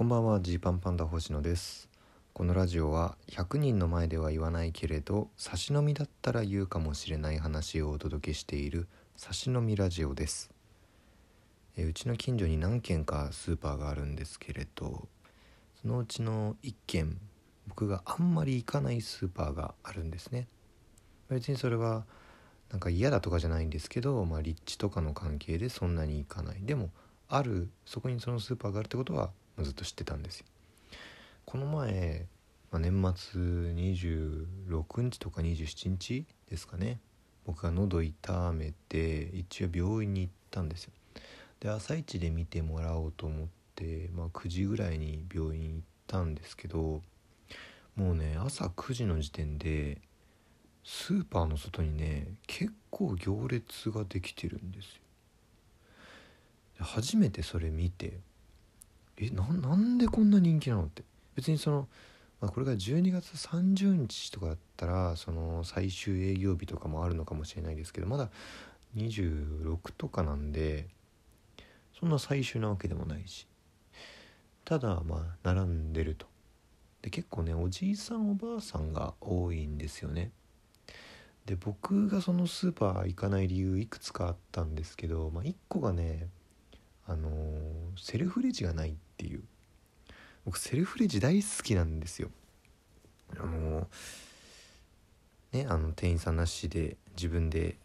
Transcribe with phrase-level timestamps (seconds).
[0.00, 1.90] こんばんはジーパンパンダ星野です。
[2.32, 10.50] このラジオは100人の前では言わないけれど差し飲みだったら言うかもしれない話をお届けしている差し飲みラジオです。
[11.76, 15.06] えうちの近所に何軒かスーパーがあるんですけれど
[15.82, 17.18] そのうちの1軒
[17.68, 20.48] 僕があんまり行かないスーパーがあるんですね。
[21.28, 22.06] 別にそれは
[22.70, 26.62] なんか嫌だとかじゃないんですけど、まあ、立地とかの関係でそんなに行かない。
[26.62, 26.88] でも
[27.28, 29.28] あるそこにそのスーパーがあるってことは
[29.64, 30.46] ずっと知ってたんですよ。
[31.44, 32.26] この前、
[32.70, 37.00] まあ、年末26日とか27日ですかね。
[37.44, 40.92] 僕が喉痛めて一応病院に行ったんですよ。
[41.60, 47.02] で朝一で見てもらおうと思って、まあ、9時ぐらいに病院行ったんですけど
[47.96, 50.00] もうね朝9時の時点で
[50.84, 55.00] スーパーの外にね結構行列ができてるんですよ。
[56.78, 58.20] 初めてそれ見て
[59.20, 61.04] えななんでこんな人気なのって。
[61.34, 61.88] 別にその、
[62.40, 68.30] まあ、これが12月30日とかだったらその最終営業日とかもあるのかもしれないですけどまだ
[68.96, 70.86] 26とかなんで
[71.98, 73.46] そんな最終なわけでもないし。
[74.64, 76.26] ただまあ並んでると。
[77.02, 80.30] で結構ねおじいさんおばあさんが多いんですよね。
[81.46, 86.28] で僕がそのスーパー行かない理由いくつかあったんですけど、まあ、1個がね
[87.06, 87.69] あのー、
[88.00, 89.42] セルフレジがないっていう。
[90.44, 92.30] 僕セルフレジ大好きなんですよ。
[93.38, 93.86] あの、
[95.52, 97.76] ねあの店員さんなしで自分で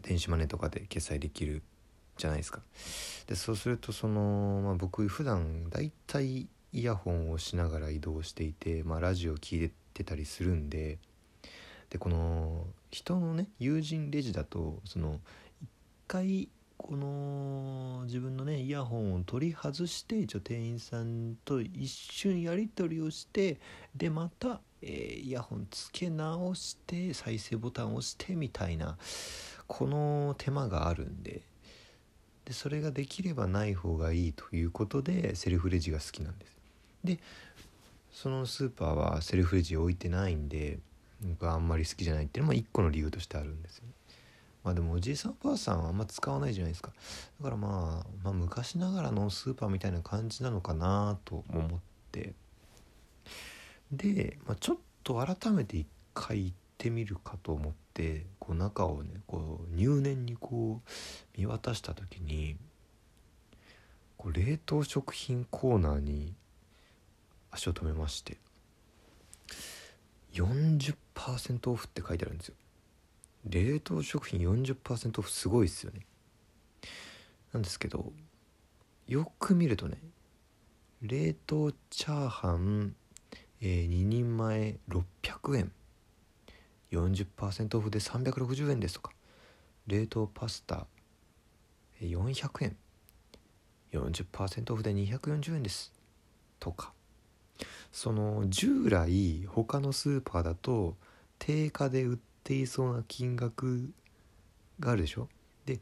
[0.00, 1.62] 電子マネーとかで決済できる
[2.16, 2.60] じゃないですか。
[3.26, 10.98] でそうするとその、まあ、僕普段だいたいイヤホンをしながら移動していて、まあ、ラジオ聴いてたりするんで
[11.90, 15.18] でこの人のね友人レジだとその
[15.60, 15.68] 一
[16.06, 16.48] 回
[16.82, 23.60] この自分のねイヤホンを取り外して一応店員さんと一瞬やり取りをして
[23.94, 28.96] でまた、えー、イヤホンつけ直して再生ボタンを押してみたいな
[29.66, 31.42] この手間があるんで
[32.46, 36.56] でそれができればない方がいいということでセルフレジが好きなんです。
[37.04, 37.18] で
[38.10, 40.78] そのスーパーはセルフレジ置いてないんで
[41.22, 43.92] 僕はあんまり好きじゃないっていうのも一個の理由としてあるんですよね。
[44.62, 46.92] まあでもおじいさんおばあさんはあんま使わないじゃないですか。
[47.40, 51.80] だからまあ、まあ、昔ながらのスーパーみたいな感じなのかなと思っ
[52.12, 52.34] て。
[53.92, 62.56] で、まあ、ちょっと改めて一回行ってみるかと思ってこう中をねこう入念にこう見渡した時に
[64.16, 66.34] こう冷凍食品コーナーに
[67.50, 68.36] 足を止めまして
[70.34, 72.54] 40%オフって書いてあるんですよ。
[73.44, 76.00] 冷凍食品40%オフすごいっすよね。
[77.52, 78.12] なんですけど
[79.06, 79.98] よく見るとね
[81.02, 82.94] 冷凍チャーハン、
[83.60, 85.72] えー、2人前600円。
[86.92, 89.12] 40%オフで360円ですとか。
[89.86, 90.86] 冷凍パスタ
[92.02, 92.76] 400円。
[93.92, 95.92] 40%オフで240円です。
[96.58, 96.92] とか。
[97.92, 100.96] その従来他のスーパーだと
[101.38, 103.90] 定価で売っていそうな金額
[104.78, 105.28] があるでしょ？
[105.66, 105.80] で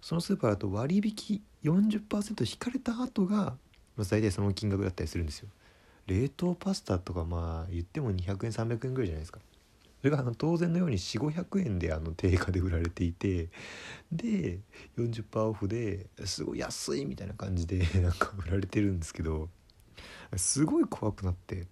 [0.00, 3.56] そのスーパーだと割引40%引かれた後が
[3.96, 5.48] 大体その金額だったりするんですよ。
[6.06, 9.40] 冷凍パスタとかまあ言っても200円300円ぐらいじゃないですか。
[10.00, 13.48] それがあの当然のように4500円であの定価で売られていて
[14.12, 14.58] で
[14.98, 19.48] 40%オフですごい安いみたいな感じで なんか売られてるんですけど
[20.36, 21.66] すごい怖くなって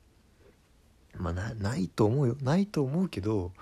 [1.18, 3.52] まあなないと思うよないと思うけど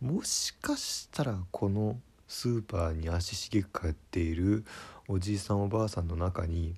[0.00, 4.64] もしかしたらこのスーパーに足しげく通っている
[5.08, 6.74] おじいさんおばあさんの中に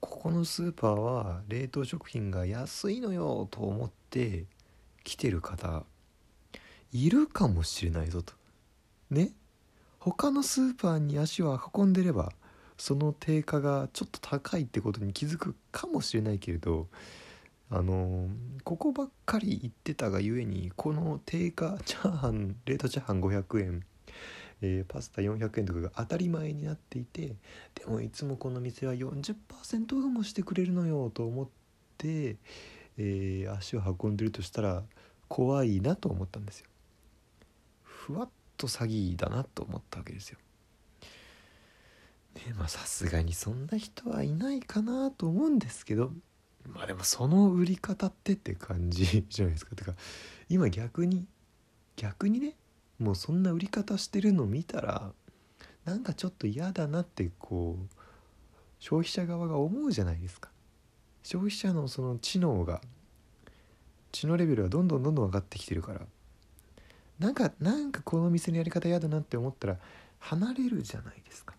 [0.00, 4.44] ここのスーパーは冷凍食品が安いのよと思って
[5.04, 5.84] 来てる方
[6.92, 8.32] いるかもしれないぞと。
[9.10, 9.30] ね？
[9.98, 12.32] 他のスーパーに足を運んでれば
[12.78, 16.88] その定価がちょっと高いってことに気づくかもしれないけれど
[17.70, 18.28] あの
[18.62, 23.82] ここばっかり言ってたがゆえにこの定価チャーハン冷凍チャーハン500円、
[24.62, 27.34] えー、パスタ400円とかが当たり前になっていて
[27.74, 31.48] でもいつもこの店は40%がもしてくれるのよと思っ
[31.98, 32.36] て、
[32.98, 34.84] えー、足を運んでるとしたら
[35.28, 36.68] 怖いなと思ったんですよ。
[37.82, 40.38] ふわっと詐欺だなと思ったわけですよ。
[42.36, 46.12] ねまあさすがにそんな人はいないかなと思うんですけど
[46.66, 49.76] まあでもその売り方ってって感じ じゃないですか。
[49.76, 49.94] てか
[50.48, 51.26] 今逆に
[51.96, 52.56] 逆にね
[52.98, 55.12] もうそんな売り方してるの見たら
[55.84, 57.94] なんかちょっと嫌だなってこう
[58.78, 60.50] 消費者側が思うじゃないですか。
[61.22, 62.80] 消費者のその知能が
[64.12, 66.06] 知能レベルがどんどんどんどん上がってきてるから。
[67.18, 69.78] なんかなんかこの店のやり方嫌だなって思ったら
[70.18, 71.54] 離れるじゃないですか。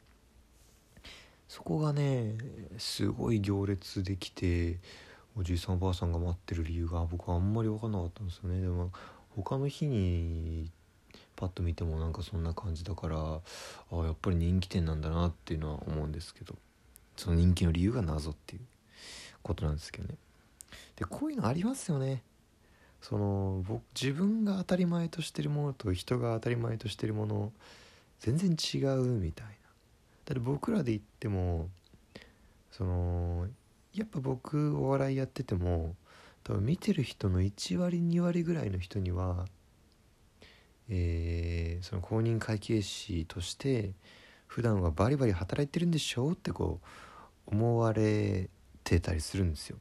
[1.48, 2.36] そこがね
[2.78, 4.80] すごい行列できて
[5.38, 8.60] おじいさんおばあさんが待ってる理由が僕はあんまり分かんなかったんですよね。
[8.60, 8.92] でも
[9.36, 10.72] 他の日に
[11.36, 13.42] パッと見てもなんかそんな感じだからあ
[13.92, 16.56] あやっぱり人気店なんだなっていうのは思うんですけど
[17.16, 18.62] その人気の理由が謎っていう
[19.44, 20.16] ことなんですけどね。
[20.96, 22.24] でこういうのありますよね。
[23.02, 27.54] その僕自分が当たり前としてるものと人が当たり前としてるもの
[28.20, 29.54] 全然違うみたいな。
[30.28, 31.70] だって僕らで言っても
[32.72, 33.48] その
[33.94, 35.96] やっぱ僕お笑いやってても
[36.44, 39.46] 多分見てる人の1割2割ぐらいの人には
[40.90, 43.92] えー、その公認会計士として
[44.46, 46.80] 普段はバリバリ働いてるんでしょうってこ
[47.48, 48.50] う思われ
[48.84, 49.78] てたりするんですよ。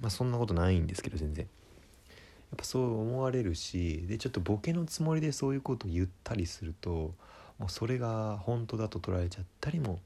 [0.00, 1.46] まあそんなことないんですけど全然。
[1.46, 7.14] やっぱそう思われるしでちょっとボケのつもりでそういうことを言ったりすると
[7.58, 10.00] もうそれが本当だと捉えちゃったりも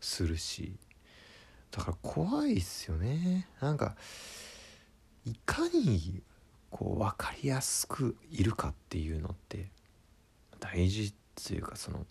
[0.00, 0.74] するし
[1.70, 3.96] だから怖いっすよねなんか
[5.24, 6.22] いかに
[6.70, 9.68] こう分かりやすくいるかっていうのって
[10.60, 11.12] 大事っ
[11.46, 12.06] ていうかその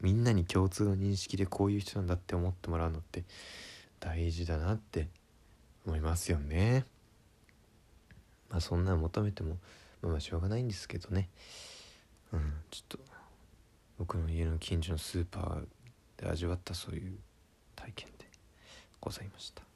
[0.00, 3.24] みんなに共通の認識でこういう人なんだって思ってもらうのって
[4.00, 5.08] 大事だなって
[5.84, 6.84] 思いますよね。
[8.48, 9.58] まあそんなの求めても
[10.02, 11.28] まあしょうがないんですけどね
[12.32, 12.98] うんちょっと
[13.98, 17.18] 僕の家の近所のスーパーで味わったそういう
[17.74, 18.26] 体験で
[19.00, 19.67] ございました。